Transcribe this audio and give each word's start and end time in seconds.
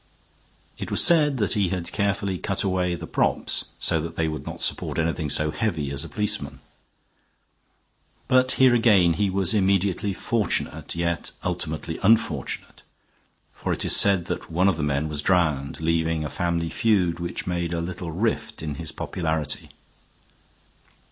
It 0.79 0.89
was 0.89 1.03
said 1.03 1.37
that 1.37 1.53
he 1.53 1.69
had 1.69 1.91
carefully 1.91 2.39
cut 2.39 2.63
away 2.63 2.95
the 2.95 3.05
props 3.05 3.65
so 3.79 4.01
that 4.01 4.15
they 4.15 4.27
would 4.27 4.47
not 4.47 4.59
support 4.63 4.97
anything 4.97 5.29
so 5.29 5.51
heavy 5.51 5.91
as 5.91 6.03
a 6.03 6.09
policeman. 6.09 6.59
But 8.27 8.53
here 8.53 8.73
again 8.73 9.13
he 9.13 9.29
was 9.29 9.53
immediately 9.53 10.11
fortunate, 10.13 10.95
yet 10.95 11.29
ultimately 11.43 11.99
unfortunate, 12.01 12.81
for 13.53 13.73
it 13.73 13.85
is 13.85 13.95
said 13.95 14.25
that 14.25 14.49
one 14.49 14.67
of 14.67 14.77
the 14.77 14.81
men 14.81 15.07
was 15.07 15.21
drowned, 15.21 15.79
leaving 15.79 16.25
a 16.25 16.31
family 16.31 16.69
feud 16.71 17.19
which 17.19 17.45
made 17.45 17.71
a 17.71 17.79
little 17.79 18.09
rift 18.11 18.63
in 18.63 18.73
his 18.81 18.91
popularity. 18.91 19.69